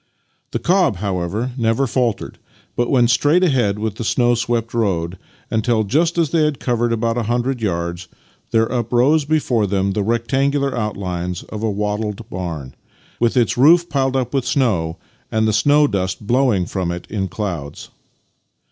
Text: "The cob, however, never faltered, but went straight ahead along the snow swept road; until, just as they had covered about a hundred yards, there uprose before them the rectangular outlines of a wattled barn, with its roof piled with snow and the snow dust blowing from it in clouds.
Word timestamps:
"The 0.51 0.57
cob, 0.57 0.95
however, 0.95 1.51
never 1.59 1.85
faltered, 1.85 2.39
but 2.75 2.89
went 2.89 3.11
straight 3.11 3.43
ahead 3.43 3.77
along 3.77 3.91
the 3.97 4.03
snow 4.03 4.33
swept 4.33 4.73
road; 4.73 5.19
until, 5.51 5.83
just 5.83 6.17
as 6.17 6.31
they 6.31 6.43
had 6.43 6.59
covered 6.59 6.91
about 6.91 7.19
a 7.19 7.29
hundred 7.29 7.61
yards, 7.61 8.07
there 8.49 8.65
uprose 8.71 9.25
before 9.25 9.67
them 9.67 9.91
the 9.91 10.01
rectangular 10.01 10.75
outlines 10.75 11.43
of 11.43 11.61
a 11.61 11.69
wattled 11.69 12.27
barn, 12.31 12.73
with 13.19 13.37
its 13.37 13.59
roof 13.59 13.89
piled 13.89 14.33
with 14.33 14.43
snow 14.47 14.97
and 15.31 15.47
the 15.47 15.53
snow 15.53 15.85
dust 15.85 16.25
blowing 16.25 16.65
from 16.65 16.91
it 16.91 17.05
in 17.11 17.27
clouds. 17.27 17.89